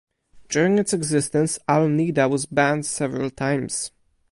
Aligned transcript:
During 0.49 0.79
its 0.79 0.93
existence 0.93 1.59
"Al 1.67 1.87
Nida" 1.87 2.27
was 2.27 2.47
banned 2.47 2.87
several 2.87 3.29
times. 3.29 3.91